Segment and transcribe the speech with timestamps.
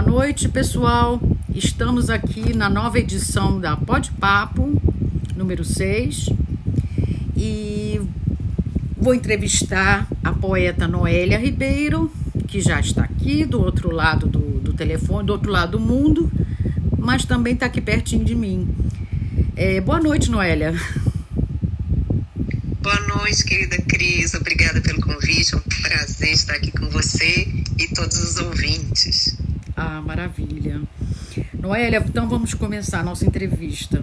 [0.00, 1.20] Boa noite, pessoal.
[1.52, 4.80] Estamos aqui na nova edição da Pode Papo,
[5.34, 6.26] número 6.
[7.36, 8.00] E
[8.96, 12.12] vou entrevistar a poeta Noélia Ribeiro,
[12.46, 16.30] que já está aqui do outro lado do, do telefone, do outro lado do mundo,
[16.96, 18.72] mas também está aqui pertinho de mim.
[19.56, 20.80] É, boa noite, Noélia.
[22.80, 24.32] Boa noite, querida Cris.
[24.34, 25.54] Obrigada pelo convite.
[25.54, 29.37] É um prazer estar aqui com você e todos os ouvintes.
[29.80, 30.82] Ah, maravilha.
[31.54, 34.02] Noélia, então vamos começar a nossa entrevista.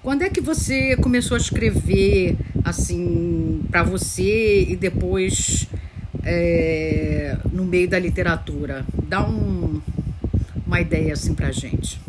[0.00, 5.66] Quando é que você começou a escrever, assim, para você e depois
[6.22, 8.86] é, no meio da literatura?
[9.08, 9.82] Dá um,
[10.64, 12.00] uma ideia, assim, pra gente.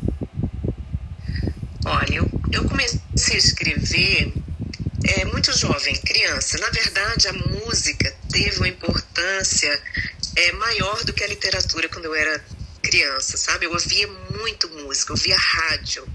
[1.85, 4.31] Olha, eu, eu comecei a escrever
[5.03, 6.59] é, muito jovem, criança.
[6.59, 9.81] Na verdade, a música teve uma importância
[10.35, 12.39] é, maior do que a literatura quando eu era
[12.87, 13.65] criança, sabe?
[13.65, 16.07] Eu ouvia muito música, eu ouvia rádio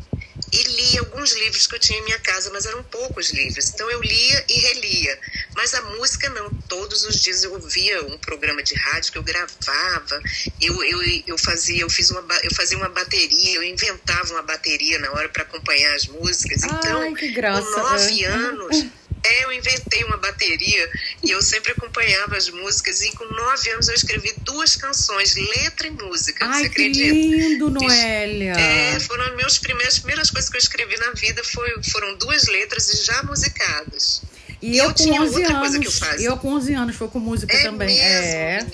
[0.52, 3.70] e lia alguns livros que eu tinha em minha casa, mas eram poucos livros.
[3.70, 5.18] Então eu lia e relia.
[5.56, 6.50] Mas a música não.
[6.68, 10.22] Todos os dias eu ouvia um programa de rádio que eu gravava.
[10.60, 14.98] Eu, eu, eu fazia eu fiz uma eu fazia uma bateria, eu inventava uma bateria
[14.98, 16.62] na hora para acompanhar as músicas.
[16.64, 17.62] Então, Ai, que graça.
[17.62, 18.86] com nove anos
[19.24, 20.90] é, eu inventei uma bateria
[21.22, 23.00] e eu sempre acompanhava as músicas.
[23.02, 26.44] E com nove anos eu escrevi duas canções, letra e música.
[26.46, 27.14] Ai, você que acredita?
[27.14, 28.52] lindo, Noélia.
[28.52, 31.42] É, foram as meus primeiras, primeiras coisas que eu escrevi na vida.
[31.44, 34.22] Foi, foram duas letras e já musicadas.
[34.60, 35.98] E eu, eu com tinha 11 outra coisa que eu anos.
[35.98, 36.28] fazia.
[36.28, 37.88] Eu com 11 anos foi com música É também.
[37.96, 38.66] mesmo, é.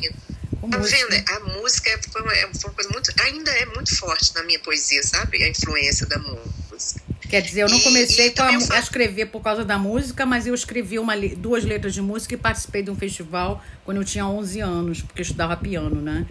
[0.60, 1.06] Com Tá música.
[1.08, 1.28] vendo?
[1.30, 3.12] A música é- foi uma, é- foi uma coisa muito.
[3.22, 5.42] Ainda é muito forte na minha poesia, sabe?
[5.42, 6.57] A influência da música.
[7.28, 9.78] Quer dizer, eu não E- comecei e com a, eu a escrever por causa da
[9.78, 13.98] música, mas eu escrevi uma, duas letras de música e participei de um festival quando
[13.98, 16.24] eu tinha 11 anos, porque eu estudava piano, né?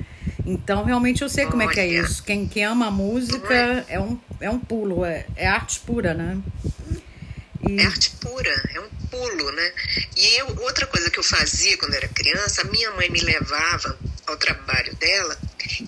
[0.46, 2.02] Então, realmente, eu sei como é que é Olha.
[2.02, 2.24] isso.
[2.24, 6.38] Quem, quem ama a música é um, é um pulo, é, é arte pura, né?
[7.68, 9.72] E, É arte pura, é um pulo, né?
[10.16, 13.98] E eu, outra coisa que eu fazia quando era criança, a minha mãe me levava
[14.26, 15.38] ao trabalho dela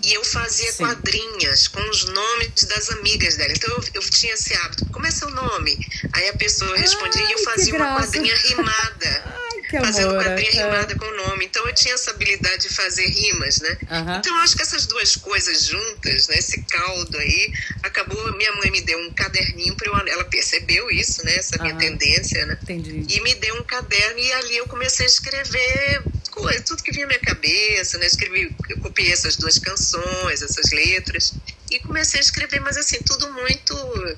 [0.03, 0.83] e eu fazia Sim.
[0.83, 3.51] quadrinhas com os nomes das amigas dela.
[3.51, 4.85] Então eu, eu tinha esse hábito.
[4.91, 5.77] Como é seu nome?
[6.13, 9.23] Aí a pessoa respondia e eu Ai, fazia uma quadrinha rimada.
[9.55, 10.23] Ai, que Fazendo amor.
[10.23, 10.63] quadrinha é.
[10.63, 11.45] rimada com o nome.
[11.45, 13.77] Então eu tinha essa habilidade de fazer rimas, né?
[13.89, 14.17] Aham.
[14.17, 17.53] Então eu acho que essas duas coisas juntas, né, esse caldo aí,
[17.83, 18.19] acabou.
[18.35, 19.97] Minha mãe me deu um caderninho para eu.
[20.07, 21.35] Ela percebeu isso, né?
[21.35, 21.79] Essa minha Aham.
[21.79, 22.57] tendência, né?
[22.63, 23.05] Entendi.
[23.09, 26.01] E me deu um caderno e ali eu comecei a escrever
[26.41, 28.05] coisa, tudo que vinha na minha cabeça, né?
[28.05, 31.33] Escrevi, eu copiei essas duas canções, essas letras.
[31.71, 33.75] E comecei a escrever, mas assim, tudo muito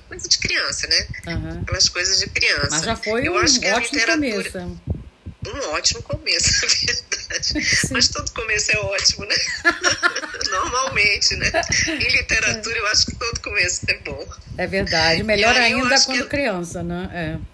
[0.08, 1.08] coisa de criança, né?
[1.28, 1.60] Aham.
[1.64, 2.68] Aquelas coisas de criança.
[2.72, 4.82] Mas já foi eu um acho que ótimo literatura, começo.
[5.48, 7.64] um ótimo começo, é verdade.
[7.66, 7.88] Sim.
[7.92, 9.36] Mas todo começo é ótimo, né?
[10.50, 11.52] Normalmente, né?
[11.88, 14.28] Em literatura, eu acho que todo começo é bom.
[14.58, 15.24] É verdade.
[15.24, 17.10] Melhor ainda quando que- criança, né?
[17.14, 17.51] É.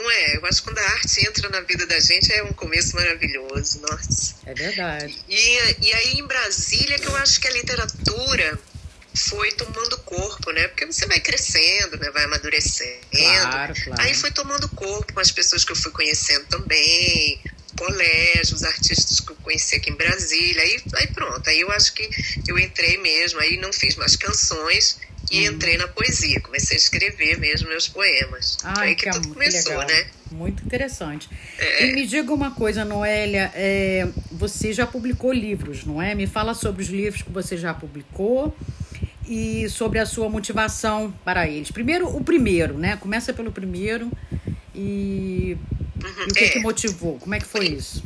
[0.00, 0.36] Não é?
[0.36, 3.80] Eu acho que quando a arte entra na vida da gente é um começo maravilhoso,
[3.82, 4.34] nossa.
[4.46, 5.18] É verdade.
[5.28, 8.58] E, e aí em Brasília que eu acho que a literatura
[9.14, 10.68] foi tomando corpo, né?
[10.68, 12.10] Porque você vai crescendo, né?
[12.10, 13.06] Vai amadurecendo.
[13.10, 14.02] Claro, claro.
[14.02, 17.38] Aí foi tomando corpo com as pessoas que eu fui conhecendo também,
[17.76, 20.62] colégio, os artistas que eu conheci aqui em Brasília.
[20.62, 22.08] Aí, aí pronto, aí eu acho que
[22.48, 24.98] eu entrei mesmo, aí não fiz mais canções
[25.30, 26.40] e entrei na poesia.
[26.40, 28.56] Comecei a escrever mesmo meus poemas.
[28.60, 29.86] Foi Ai, aí que, que, tudo começou, legal.
[29.88, 30.06] né?
[30.32, 31.28] Muito interessante.
[31.58, 31.86] É.
[31.86, 36.14] E me diga uma coisa, Noélia, é, você já publicou livros, não é?
[36.14, 38.56] Me fala sobre os livros que você já publicou
[39.26, 41.70] e sobre a sua motivação para eles.
[41.70, 42.96] Primeiro, o primeiro, né?
[42.96, 44.10] Começa pelo primeiro
[44.74, 45.56] e,
[46.02, 46.24] Uhum.
[46.28, 46.48] e o que, É.
[46.50, 47.18] que motivou?
[47.18, 48.02] Como é que foi isso?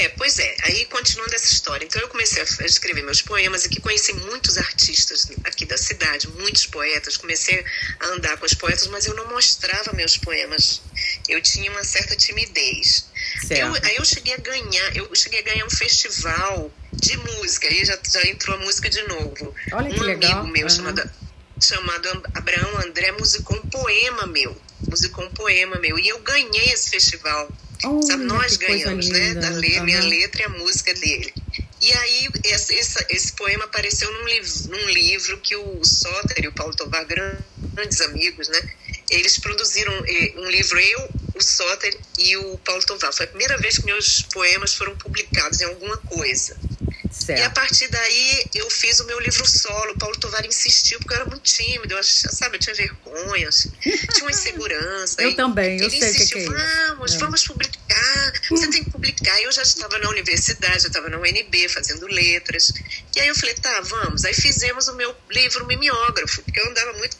[0.00, 0.56] É, pois é.
[0.62, 1.84] Aí, continuando essa história.
[1.84, 3.78] Então, eu comecei a escrever meus poemas aqui.
[3.82, 7.18] Conheci muitos artistas aqui da cidade, muitos poetas.
[7.18, 7.62] Comecei
[8.00, 10.80] a andar com os poetas, mas eu não mostrava meus poemas.
[11.28, 13.04] Eu tinha uma certa timidez.
[13.50, 17.68] Eu, aí eu cheguei a ganhar, eu cheguei a ganhar um festival de música.
[17.68, 19.54] Aí já, já entrou a música de novo.
[19.72, 20.32] Olha que um legal.
[20.38, 20.76] amigo meu Aham.
[20.76, 21.10] chamado,
[21.60, 24.56] chamado Abraão André musicou um poema meu.
[24.88, 25.98] Musicou um poema meu.
[25.98, 27.52] E eu ganhei esse festival.
[27.84, 29.34] Olha, nós ganhamos, né?
[29.34, 31.32] Da le minha letra e a música dele.
[31.80, 36.48] E aí, esse, esse, esse poema apareceu num, liv num livro que o Soter e
[36.48, 38.70] o Paulo Tovar, grandes amigos, né?
[39.10, 43.12] Eles produziram eh, um livro, eu, o Soter e o Paulo Tovar.
[43.14, 46.56] Foi a primeira vez que meus poemas foram publicados em alguma coisa.
[47.30, 47.54] E a Certo.
[47.54, 49.92] partir daí eu fiz o meu livro solo.
[49.92, 53.70] O Paulo Tovar insistiu, porque eu era muito tímido, eu sabe, eu tinha vergonha, assim,
[53.80, 55.20] tinha uma insegurança.
[55.22, 57.18] Eu E também, eu ele sei que insistiu, que é vamos, É.
[57.18, 59.40] vamos publicar, você tem que publicar.
[59.42, 62.72] Eu já estava na universidade, eu estava na UNB fazendo letras.
[63.14, 64.24] E aí eu falei, tá, vamos.
[64.24, 67.16] Aí fizemos o meu livro Mimeógrafo, porque eu andava muito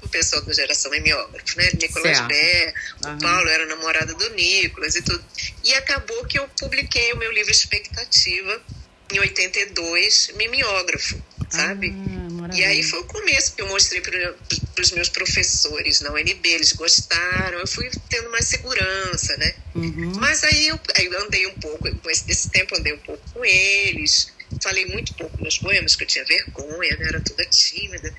[0.00, 1.70] com o pessoal da geração mimeógrafo, né?
[1.80, 5.24] Nicolas Bé, o Paulo era namorada do Nicolas e tudo.
[5.64, 8.60] E acabou que eu publiquei o meu livro Expectativa
[9.12, 11.94] em 82, Mimeógrafo, sabe?
[11.94, 12.22] Ah,
[12.54, 14.34] e aí foi o começo que eu mostrei para
[14.80, 19.54] os meus professores na UNB, eles gostaram, eu fui tendo mais segurança, né?
[19.74, 20.12] Uhum.
[20.16, 24.32] Mas aí eu, aí eu andei um pouco, esse tempo andei um pouco com eles,
[24.62, 27.06] falei muito pouco nos poemas, que eu tinha vergonha, né?
[27.08, 28.12] era toda tímida.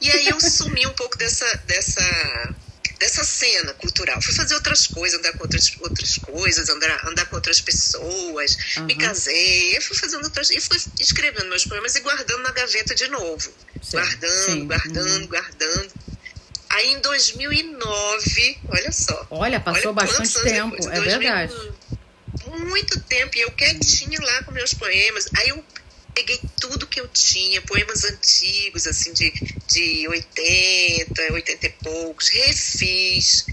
[0.00, 2.54] E aí eu sumi um pouco dessa, dessa,
[3.02, 4.22] dessa cena cultural.
[4.22, 8.84] Fui fazer outras coisas, andar com outras, outras coisas, andar, andar com outras pessoas, uhum.
[8.84, 10.50] me casei, eu fui fazendo outras.
[10.50, 13.52] E fui escrevendo meus poemas e guardando na gaveta de novo.
[13.82, 13.96] Sim.
[13.96, 14.66] Guardando, Sim.
[14.66, 15.26] guardando, uhum.
[15.26, 15.92] guardando.
[16.70, 19.26] Aí em 2009, olha só.
[19.30, 21.72] Olha, passou olha bastante tempo, depois, é 2000, verdade.
[22.68, 25.28] Muito tempo, e eu quietinho lá com meus poemas.
[25.36, 25.62] Aí eu
[26.14, 29.30] peguei tudo que eu tinha, poemas antigos, assim, de,
[29.66, 33.46] de 80, 80 e poucos, refiz.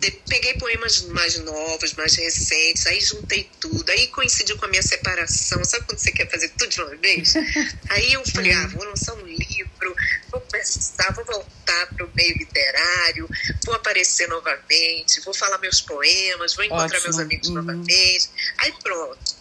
[0.00, 3.88] De, peguei poemas mais novos, mais recentes, aí juntei tudo.
[3.90, 5.64] Aí coincidiu com a minha separação.
[5.64, 7.34] Sabe quando você quer fazer tudo de uma vez?
[7.88, 9.96] aí eu falei, ah, vou lançar um livro,
[10.30, 13.28] vou pensar, vou voltar para o meio literário,
[13.64, 17.02] vou aparecer novamente, vou falar meus poemas, vou encontrar Ótimo.
[17.04, 17.54] meus amigos uhum.
[17.54, 18.28] novamente.
[18.58, 19.39] Aí pronto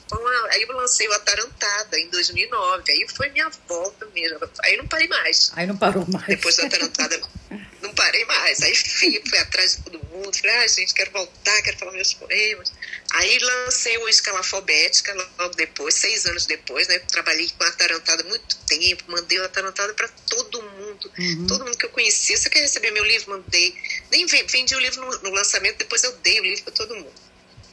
[0.50, 2.92] aí eu lancei o Atarantada em 2009.
[2.92, 4.40] Aí foi minha volta mesmo.
[4.64, 5.52] Aí não parei mais.
[5.56, 6.26] Aí não parou mais.
[6.28, 7.22] Depois do Atarantada,
[7.82, 8.62] não parei mais.
[8.62, 10.36] Aí fui, fui atrás de todo mundo.
[10.36, 12.74] Falei, ah, gente, quero voltar, quero falar meus poemas.
[13.14, 17.00] Aí lancei o Escalafobética logo depois, seis anos depois, né?
[17.00, 21.12] Trabalhei com a Atarantada muito tempo, mandei o Atarantada para todo mundo.
[21.18, 21.48] Uhum.
[21.48, 22.36] Todo mundo que eu conhecia.
[22.36, 23.32] Você quer receber meu livro?
[23.32, 23.76] Mandei.
[24.12, 27.30] Nem vendi o livro no, no lançamento, depois eu dei o livro para todo mundo.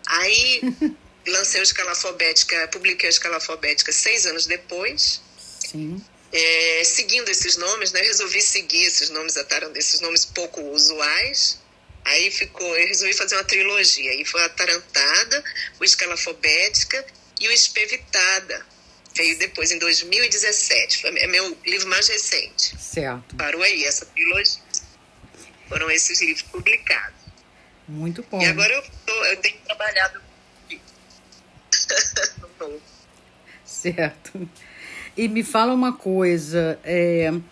[0.06, 0.60] Aí
[1.26, 5.20] lancei a escala alfabética, publiquei a escala alfabética seis anos depois.
[5.58, 6.02] Sim.
[6.32, 9.36] É, seguindo esses nomes, né, resolvi seguir esses nomes,
[9.74, 11.60] esses nomes pouco usuais.
[12.04, 14.10] Aí ficou, eu resolvi fazer uma trilogia.
[14.10, 15.44] Aí foi a Tarantada,
[15.80, 17.04] o Escala Alfabética
[17.40, 18.64] e o Espevitada.
[19.14, 21.00] Veio depois, em 2017.
[21.00, 22.76] Foi, é meu livro mais recente.
[22.78, 23.34] Certo.
[23.36, 24.62] Parou aí, essa trilogia.
[25.68, 27.16] Foram esses livros publicados.
[27.88, 28.40] Muito bom.
[28.40, 30.20] E agora eu, tô, eu tenho trabalhado
[33.92, 34.48] certo.
[35.16, 37.42] E me fala uma coisa, é, hum.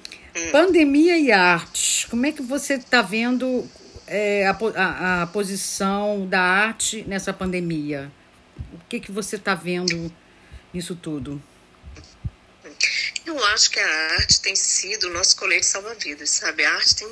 [0.53, 3.69] pandemia e arte, como é que você está vendo
[4.07, 8.13] é, a, a, a, posição da arte nessa pandemia?
[8.73, 10.13] O que, que você está vendo
[10.73, 11.43] nisso tudo?
[13.25, 16.65] Eu acho que a arte tem sido o nosso colete salva-vidas, sabe?
[16.67, 17.09] A arte tem,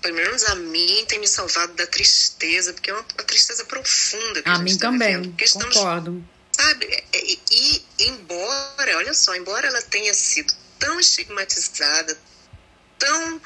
[0.00, 4.42] pelo menos a mim, tem me salvado da tristeza, porque é uma, uma tristeza profunda
[4.42, 6.24] que a, a mim tá também, concordo
[6.72, 6.86] Sabe?
[6.86, 12.18] É, e, e, embora, olha só, embora ela tenha sido tão estigmatizada,
[12.98, 13.40] tão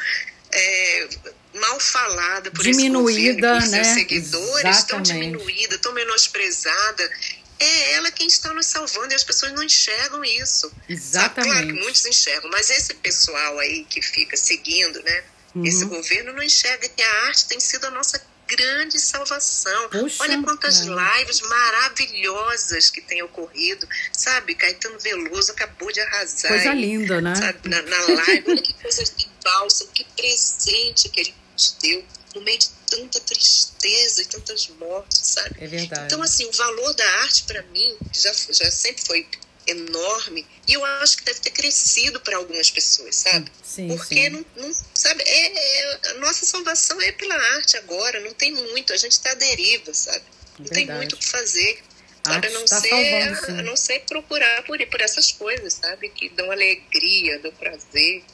[0.52, 1.08] é,
[1.54, 3.84] mal falada por diminuída, esse governo, por né?
[3.84, 4.86] seus seguidores, Exatamente.
[4.86, 7.10] tão diminuída, tão menosprezada,
[7.58, 10.70] é ela quem está nos salvando e as pessoas não enxergam isso.
[10.88, 11.52] Exatamente.
[11.52, 11.64] Sabe?
[11.64, 15.24] Claro que muitos enxergam, mas esse pessoal aí que fica seguindo, né?
[15.54, 15.64] Uhum.
[15.64, 19.88] Esse governo não enxerga que a arte tem sido a nossa grande salvação.
[19.90, 20.84] Puxa, Olha quantas é.
[20.84, 24.54] lives maravilhosas que têm ocorrido, sabe?
[24.54, 26.48] Caetano Veloso acabou de arrasar.
[26.48, 27.34] Coisa linda, né?
[27.34, 27.68] Sabe?
[27.68, 32.42] Na, na live, olha que coisa de balsa, que presente que ele nos deu no
[32.42, 35.56] meio de tanta tristeza e tantas mortes, sabe?
[35.58, 36.04] É verdade.
[36.04, 39.26] Então, assim, o valor da arte para mim já, já sempre foi
[39.66, 43.50] enorme e eu acho que deve ter crescido para algumas pessoas, sabe?
[43.62, 44.28] Sim, Porque sim.
[44.30, 48.92] Não, não sabe, é, é, a nossa salvação é pela arte agora, não tem muito,
[48.92, 50.24] a gente está à deriva, sabe?
[50.58, 51.82] Não tem muito o que fazer.
[52.24, 56.08] Sabe, a não, tá ser, salvando, a não ser procurar por, por essas coisas, sabe?
[56.08, 58.24] Que dão alegria, dão prazer.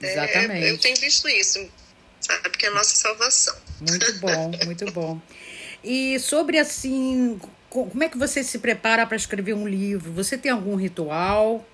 [0.00, 0.66] Exatamente.
[0.66, 1.70] É, eu tenho visto isso,
[2.20, 2.50] sabe?
[2.50, 3.56] Que é a nossa salvação.
[3.80, 5.20] Muito bom, muito bom.
[5.84, 7.40] E sobre assim,
[7.70, 10.12] como é que você se prepara para escrever um livro?
[10.12, 11.66] Você tem algum ritual?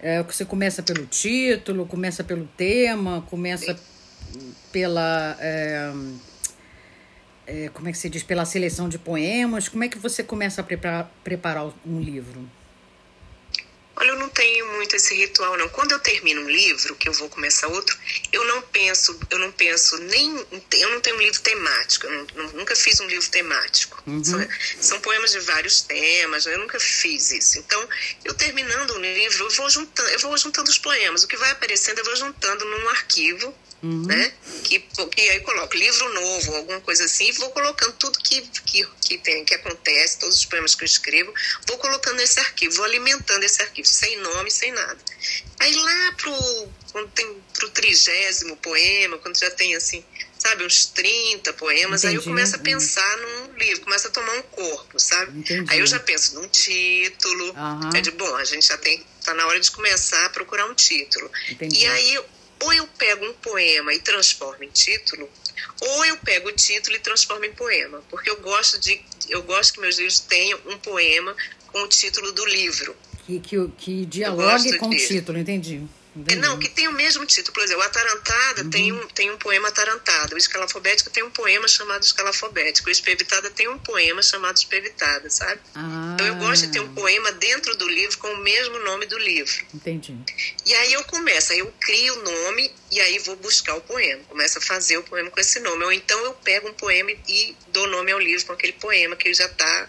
[0.00, 3.78] É, você começa pelo título, começa pelo tema, começa
[4.72, 5.36] pela.
[5.40, 5.92] É,
[7.46, 8.22] é, como é que se diz?
[8.22, 9.68] Pela seleção de poemas.
[9.68, 12.48] Como é que você começa a preparar, preparar um livro?
[13.94, 15.68] Olha, eu não tenho muito esse ritual, não.
[15.68, 17.96] Quando eu termino um livro, que eu vou começar outro,
[18.32, 20.46] eu não penso, eu não penso nem.
[20.72, 24.02] Eu não tenho um livro temático, eu não, nunca fiz um livro temático.
[24.06, 24.24] Uhum.
[24.24, 24.48] São,
[24.80, 27.58] são, poemas de vários temas, eu nunca fiz isso.
[27.58, 27.88] Então,
[28.24, 31.24] eu terminando um livro, eu vou juntando, eu vou juntando os poemas.
[31.24, 34.06] O que vai aparecendo, eu vou juntando num arquivo Uhum.
[34.06, 34.32] Né?
[34.64, 38.86] Que, que aí coloco livro novo, alguma coisa assim, e vou colocando tudo que, que,
[39.00, 41.34] que, tem, que acontece, todos os poemas que eu escrevo,
[41.66, 43.88] vou colocando nesse arquivo, vou alimentando esse arquivo.
[43.88, 44.98] sem nome, sem nada.
[45.58, 50.04] Aí lá pro, quando tem pro trigésimo poema, quando já tem assim,
[50.38, 52.18] sabe, uns 30 poemas, Entendi.
[52.18, 55.38] aí eu começo a pensar num livro, começa a tomar um corpo, sabe?
[55.38, 55.70] Entendi.
[55.70, 57.52] Aí eu já penso num título.
[57.52, 57.90] Uhum.
[57.94, 59.04] É de bom, a gente já tem.
[59.24, 61.30] Tá na hora de começar a procurar um título.
[61.48, 61.78] Entendi.
[61.78, 62.20] E aí,
[62.60, 65.28] ou eu pego um poema e transformo em título,
[65.80, 68.02] ou eu pego o título e transformo em poema.
[68.08, 69.00] Porque eu gosto de.
[69.28, 71.34] Eu gosto que meus livros tenham um poema
[71.68, 72.96] com o título do livro.
[73.26, 75.82] Que, que, que dialogue com o título, entendi.
[76.14, 76.40] Entendi.
[76.40, 77.54] Não, que tem o mesmo título.
[77.54, 78.70] Por exemplo, a Tarantada uhum.
[78.70, 80.34] tem, um, tem um poema Atarantado.
[80.34, 82.88] O Escalafobético tem um poema chamado Escalafobético.
[82.88, 85.60] O Espevitada tem um poema chamado Espevitada, sabe?
[85.74, 86.12] Ah.
[86.14, 89.18] Então eu gosto de ter um poema dentro do livro com o mesmo nome do
[89.18, 89.64] livro.
[89.74, 90.18] Entendi.
[90.66, 94.22] E aí eu começo, aí eu crio o nome e aí vou buscar o poema.
[94.28, 95.84] Começo a fazer o poema com esse nome.
[95.84, 99.32] Ou então eu pego um poema e dou nome ao livro com aquele poema que
[99.32, 99.88] já está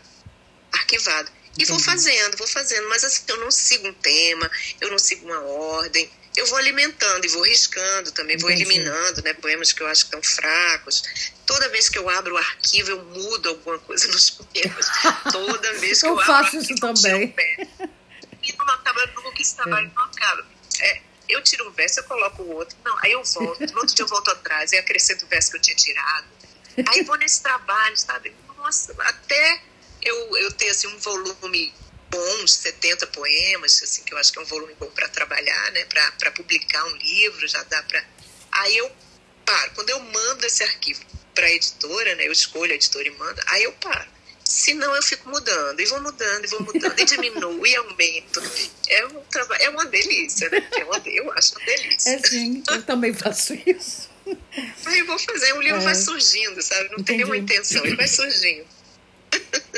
[0.72, 1.30] arquivado.
[1.58, 4.50] E vou fazendo, vou fazendo, mas assim, eu não sigo um tema,
[4.82, 6.10] eu não sigo uma ordem.
[6.36, 8.64] Eu vou alimentando e vou riscando também, vou Entendi.
[8.64, 11.04] eliminando, né, poemas que eu acho que estão fracos.
[11.46, 14.88] Toda vez que eu abro o arquivo, eu mudo alguma coisa nos poemas.
[15.32, 17.36] Toda vez que eu, eu abro faço isso também.
[18.42, 19.92] E não acaba nunca, esse trabalho é.
[19.96, 20.46] não acaba.
[20.82, 22.76] É, eu tiro um verso, eu coloco o outro.
[22.84, 25.58] Não, aí eu volto, no outro dia eu volto atrás, e acrescento o verso que
[25.58, 26.26] eu tinha tirado.
[26.90, 28.34] Aí vou nesse trabalho, sabe?
[28.58, 29.62] Nossa, até
[30.06, 31.74] eu, eu ter assim, um volume
[32.10, 35.72] bom, de 70 poemas, assim, que eu acho que é um volume bom para trabalhar,
[35.72, 38.04] né, para publicar um livro, já dá para.
[38.52, 38.92] Aí eu
[39.46, 39.72] paro.
[39.74, 41.02] Quando eu mando esse arquivo
[41.34, 44.14] para a editora, né, eu escolho a editora e mando, aí eu paro.
[44.44, 48.42] Senão eu fico mudando, e vou mudando, e vou mudando, e diminuo, e aumento.
[48.88, 50.68] É, um trabalho, é uma delícia, né?
[50.78, 52.10] É uma, eu acho uma delícia.
[52.12, 54.10] É sim, eu também faço isso.
[54.86, 55.84] Aí eu vou fazer, o livro é.
[55.84, 56.84] vai surgindo, sabe?
[56.90, 57.04] Não Entendi.
[57.06, 58.68] tem nenhuma intenção, ele vai surgindo.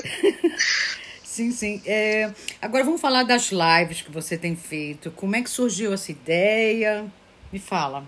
[1.23, 1.81] sim, sim.
[1.85, 2.31] É,
[2.61, 5.11] agora vamos falar das lives que você tem feito.
[5.11, 7.11] Como é que surgiu essa ideia?
[7.51, 8.05] Me fala.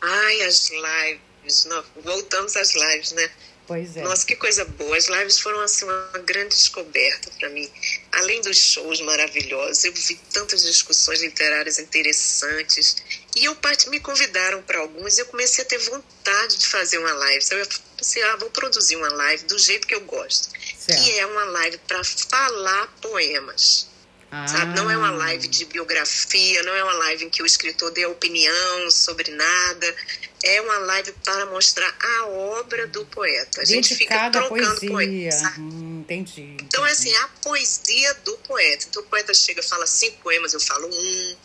[0.00, 1.64] Ai, as lives.
[1.66, 3.30] Não, voltamos às lives, né?
[3.66, 4.02] Pois é.
[4.02, 4.96] Nossa, que coisa boa.
[4.96, 7.68] As lives foram assim, uma grande descoberta para mim.
[8.12, 13.23] Além dos shows maravilhosos, eu vi tantas discussões literárias interessantes.
[13.36, 13.56] E eu
[13.88, 17.44] me convidaram para alguns e eu comecei a ter vontade de fazer uma live.
[17.50, 20.50] Eu pensei, ah, vou produzir uma live do jeito que eu gosto.
[20.78, 21.02] Certo.
[21.02, 23.88] Que é uma live para falar poemas.
[24.30, 24.48] Ah.
[24.48, 24.74] Sabe?
[24.74, 28.04] Não é uma live de biografia, não é uma live em que o escritor dê
[28.04, 29.96] opinião sobre nada.
[30.42, 33.62] É uma live para mostrar a obra do poeta.
[33.62, 34.90] A gente fica trocando poesia.
[34.90, 35.58] poetas.
[35.58, 36.64] Hum, entendi, entendi.
[36.64, 38.86] Então, é assim, a poesia do poeta.
[38.88, 41.36] Então, o poeta chega fala cinco poemas, eu falo um.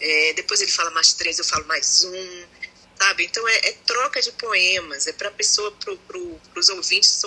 [0.00, 2.44] É, depois ele fala mais três, eu falo mais um.
[2.96, 3.24] Sabe?
[3.24, 5.06] Então, é, é troca de poemas.
[5.06, 7.20] É para a pessoa, para pro, os ouvintes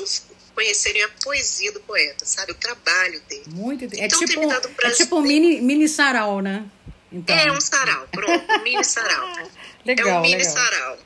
[0.56, 2.52] conhecerem a poesia do poeta, sabe?
[2.52, 3.44] O trabalho dele.
[3.48, 3.84] Muito.
[3.84, 4.42] É então, tipo,
[4.82, 6.66] é tipo um mini, mini sarau, né?
[7.12, 7.36] Então.
[7.36, 9.32] É um sarau, pronto, um mini sarau.
[9.86, 10.54] legal, é um mini legal.
[10.54, 10.98] sarau.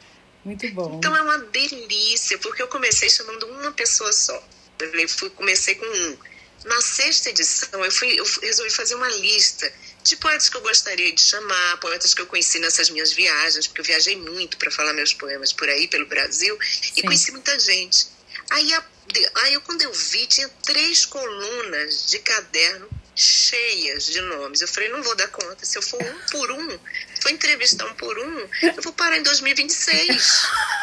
[0.45, 0.95] Muito bom.
[0.97, 4.41] Então é uma delícia, porque eu comecei chamando uma pessoa só.
[4.79, 6.17] Eu fui, comecei com um.
[6.65, 9.71] Na sexta edição, eu, fui, eu resolvi fazer uma lista
[10.03, 13.81] de poetas que eu gostaria de chamar, poetas que eu conheci nessas minhas viagens, porque
[13.81, 16.91] eu viajei muito para falar meus poemas por aí, pelo Brasil, Sim.
[16.97, 18.07] e conheci muita gente.
[18.49, 18.83] Aí a
[19.35, 24.61] Aí quando eu vi, tinha três colunas de caderno cheias de nomes.
[24.61, 25.65] Eu falei, não vou dar conta.
[25.65, 29.17] Se eu for um por um, se for entrevistar um por um, eu vou parar
[29.17, 30.45] em 2026.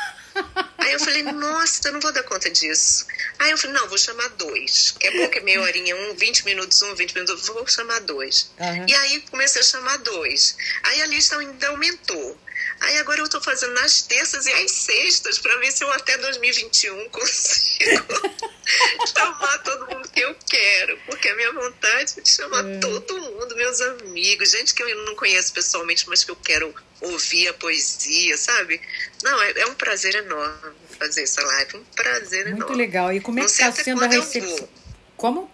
[0.79, 3.07] Aí eu falei, nossa, eu não vou dar conta disso.
[3.39, 4.95] Aí eu falei, não, vou chamar dois.
[4.99, 8.01] Que é bom que é meia horinha, um, 20 minutos, um, 20 minutos, vou chamar
[8.01, 8.51] dois.
[8.59, 8.87] Uhum.
[8.89, 10.57] E aí comecei a chamar dois.
[10.85, 12.39] Aí a lista ainda aumentou.
[12.81, 16.17] Aí agora eu estou fazendo nas terças e às sextas para ver se eu até
[16.19, 18.07] 2021 consigo
[19.07, 20.99] chamar todo mundo que eu quero.
[21.07, 22.79] Porque a minha vontade é de chamar é.
[22.79, 27.49] todo mundo, meus amigos, gente que eu não conheço pessoalmente, mas que eu quero ouvir
[27.49, 28.81] a poesia, sabe?
[29.23, 31.77] Não, é, é um prazer enorme fazer essa live.
[31.77, 32.65] Um prazer Muito enorme.
[32.65, 33.13] Muito legal.
[33.13, 34.69] E como é que está sendo a recepção?
[35.17, 35.51] Como?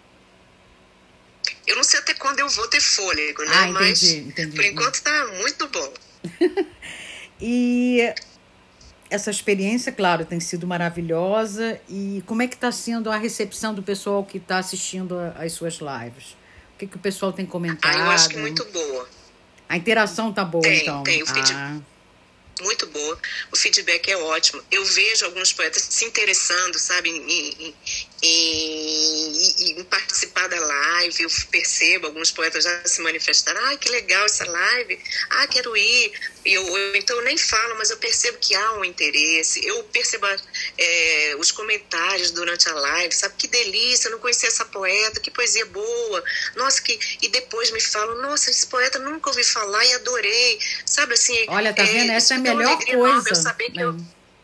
[1.65, 3.51] Eu não sei até quando eu vou ter fôlego, né?
[3.53, 4.55] Ah, entendi, Mas entendi.
[4.55, 5.93] por enquanto está muito bom.
[7.39, 8.13] E
[9.09, 11.79] essa experiência, claro, tem sido maravilhosa.
[11.89, 15.79] E como é que está sendo a recepção do pessoal que está assistindo às suas
[15.79, 16.31] lives?
[16.75, 17.95] O que, que o pessoal tem comentado?
[17.95, 19.07] Ah, eu acho que muito boa.
[19.67, 21.03] A interação tá boa, tem, então.
[21.03, 21.55] Tem, o feedback.
[21.55, 21.94] Ah.
[22.61, 23.19] Muito boa,
[23.51, 24.63] o feedback é ótimo.
[24.71, 27.75] Eu vejo alguns poetas se interessando, sabe, em,
[28.21, 34.25] em, em, participar da live, eu percebo alguns poetas já se manifestaram, ah, que legal
[34.25, 36.11] essa live, ah, quero ir.
[36.45, 40.27] Eu, eu, então eu nem falo, mas eu percebo que há um interesse, eu percebo
[40.77, 45.31] é, os comentários durante a live, sabe, que delícia, eu não conhecia essa poeta, que
[45.31, 46.23] poesia boa,
[46.55, 46.97] nossa, que...
[47.21, 51.45] E depois me falam, nossa, esse poeta nunca ouvi falar e adorei, sabe, assim...
[51.47, 53.29] Olha, tá vendo, é, essa é melhor coisa.
[53.29, 53.97] Eu saber que eu,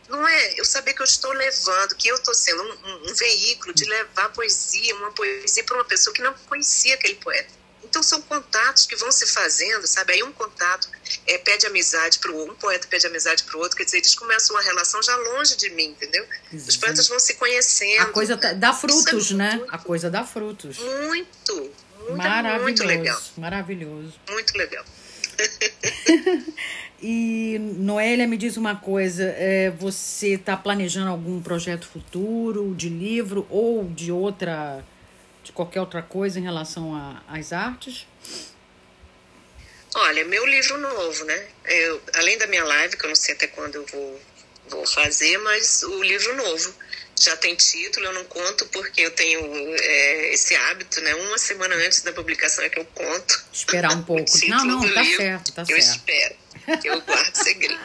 [0.09, 3.13] não é eu saber que eu estou levando, que eu estou sendo um, um, um,
[3.15, 7.61] veículo de levar poesia, uma poesia para uma pessoa que não conhecia aquele poeta.
[7.83, 10.13] Então são contatos que vão se fazendo, sabe?
[10.13, 10.87] Aí um contato
[11.27, 13.97] é, pede amizade para o outro, um poeta pede amizade para o outro, quer dizer,
[13.97, 16.25] eles começam uma relação já longe de mim, entendeu?
[16.53, 16.69] Exato.
[16.69, 18.01] Os poetas vão se conhecendo.
[18.01, 19.55] A coisa tá, dá frutos, é né?
[19.55, 20.77] Muito, a coisa dá frutos.
[20.77, 23.21] Muito, muito, maravilhoso, muito legal.
[23.37, 24.13] Maravilhoso.
[24.29, 24.85] Muito legal.
[27.01, 33.47] E Noélia, me diz uma coisa: é, você está planejando algum projeto futuro de livro
[33.49, 34.85] ou de outra,
[35.43, 36.93] de qualquer outra coisa em relação
[37.27, 38.05] às artes?
[39.95, 41.47] Olha, meu livro novo, né?
[41.65, 44.21] Eu, além da minha live, que eu não sei até quando eu vou,
[44.69, 46.73] vou fazer, mas o livro novo
[47.19, 49.41] já tem título, eu não conto porque eu tenho
[49.75, 51.15] é, esse hábito, né?
[51.15, 53.43] Uma semana antes da publicação é que eu conto.
[53.51, 54.23] Esperar um pouco.
[54.47, 55.79] não, não, tá livro, certo, tá eu certo.
[55.79, 56.50] Eu espero
[56.83, 57.79] eu guardo segredo.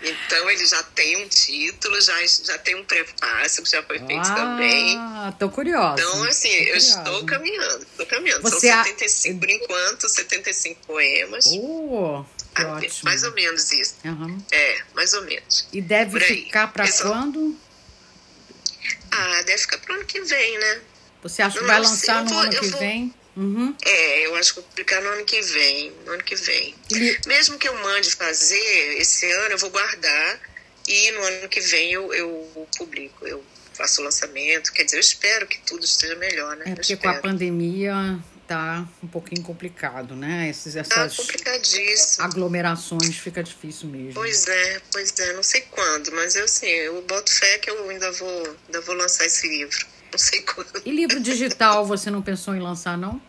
[0.00, 4.28] Então ele já tem um título, já, já tem um prefácio que já foi feito
[4.28, 4.96] ah, também.
[4.96, 6.00] Ah, tô curiosa.
[6.00, 8.42] Então, assim, eu estou caminhando, estou caminhando.
[8.42, 9.40] Você São 75, a...
[9.40, 11.46] por enquanto, 75 poemas.
[11.46, 12.92] Oh, que ah, ótimo.
[13.02, 13.94] Mais ou menos isso.
[14.04, 14.38] Uhum.
[14.52, 15.66] É, mais ou menos.
[15.72, 17.58] E deve ficar para quando?
[19.10, 20.80] Ah, deve ficar pro ano que vem, né?
[21.22, 22.78] Você acha que vai lançar no ano que vou...
[22.78, 23.12] vem?
[23.38, 23.72] Uhum.
[23.84, 25.92] É, eu acho que vou publicar no ano que vem.
[26.04, 26.74] No ano que vem.
[26.92, 27.18] E...
[27.26, 30.40] Mesmo que eu mande fazer esse ano, eu vou guardar
[30.88, 34.72] e no ano que vem eu, eu publico, eu faço o lançamento.
[34.72, 36.64] Quer dizer, eu espero que tudo esteja melhor, né?
[36.66, 38.18] É porque com a pandemia
[38.48, 40.48] tá um pouquinho complicado, né?
[40.48, 41.16] Esses, tá essas
[42.16, 44.14] tá aglomerações fica difícil mesmo.
[44.14, 47.88] Pois é, pois é, não sei quando, mas eu sim, eu boto fé que eu
[47.88, 49.86] ainda vou, ainda vou lançar esse livro.
[50.10, 50.82] Não sei quando.
[50.86, 53.20] E livro digital você não pensou em lançar, não?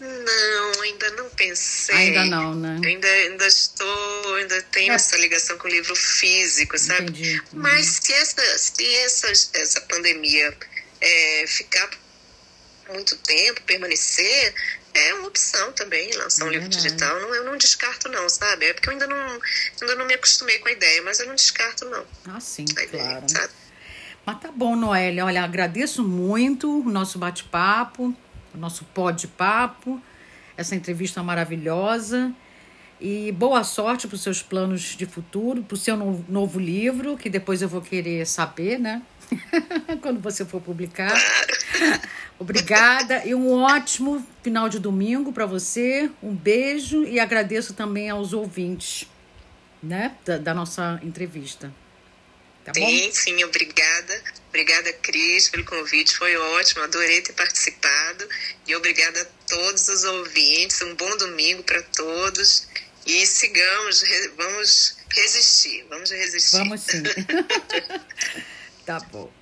[0.00, 1.94] Não, ainda não pensei.
[1.94, 2.80] Ainda não, né?
[2.84, 4.94] Ainda, ainda estou, ainda tenho é.
[4.94, 7.10] essa ligação com o livro físico, sabe?
[7.10, 7.42] Entendi.
[7.52, 7.60] Uhum.
[7.60, 10.56] Mas se essa, se essa, essa pandemia
[11.00, 11.90] é, ficar
[12.88, 14.54] muito tempo, permanecer,
[14.94, 17.20] é uma opção também, lançar um é livro digital.
[17.20, 18.66] Não, eu não descarto, não, sabe?
[18.66, 19.40] É porque eu ainda não,
[19.80, 22.06] ainda não me acostumei com a ideia, mas eu não descarto, não.
[22.26, 23.26] Ah, sim, claro.
[23.26, 23.50] Ideia,
[24.24, 25.24] mas tá bom, Noélia.
[25.24, 28.14] Olha, agradeço muito o nosso bate-papo
[28.58, 30.00] o nosso pó de papo,
[30.56, 32.32] essa entrevista maravilhosa.
[33.00, 37.16] E boa sorte para os seus planos de futuro, para o seu no novo livro,
[37.16, 39.00] que depois eu vou querer saber, né?
[40.02, 41.14] Quando você for publicar.
[42.40, 46.10] Obrigada e um ótimo final de domingo para você.
[46.20, 49.08] Um beijo e agradeço também aos ouvintes,
[49.80, 51.72] né, da, da nossa entrevista.
[52.72, 54.24] Tá sim, obrigada.
[54.48, 56.16] Obrigada, Cris, pelo convite.
[56.16, 58.28] Foi ótimo, adorei ter participado.
[58.66, 60.80] E obrigada a todos os ouvintes.
[60.82, 62.66] Um bom domingo para todos.
[63.06, 64.02] E sigamos,
[64.36, 65.86] vamos resistir.
[65.88, 66.58] Vamos resistir.
[66.58, 67.02] Vamos sim.
[68.84, 69.37] tá bom.